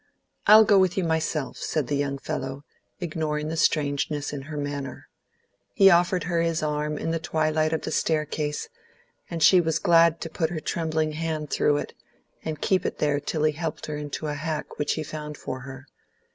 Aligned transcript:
"I'll 0.47 0.63
go 0.63 0.79
with 0.79 0.97
you 0.97 1.03
myself," 1.03 1.57
said 1.57 1.85
the 1.85 1.95
young 1.95 2.17
fellow, 2.17 2.63
ignoring 2.99 3.49
the 3.49 3.55
strangeness 3.55 4.33
in 4.33 4.41
her 4.41 4.57
manner. 4.57 5.09
He 5.75 5.91
offered 5.91 6.23
her 6.23 6.41
his 6.41 6.63
arm 6.63 6.97
in 6.97 7.11
the 7.11 7.19
twilight 7.19 7.71
of 7.71 7.83
the 7.83 7.91
staircase, 7.91 8.67
and 9.29 9.43
she 9.43 9.61
was 9.61 9.77
glad 9.77 10.19
to 10.21 10.27
put 10.31 10.49
her 10.49 10.59
trembling 10.59 11.11
hand 11.11 11.51
through 11.51 11.77
it, 11.77 11.93
and 12.43 12.59
keep 12.59 12.83
it 12.83 12.97
there 12.97 13.19
till 13.19 13.43
he 13.43 13.51
helped 13.51 13.85
her 13.85 13.95
into 13.95 14.25
a 14.25 14.33
hack 14.33 14.79
which 14.79 14.93
he 14.93 15.03
found 15.03 15.37
for 15.37 15.59
her. 15.59 15.85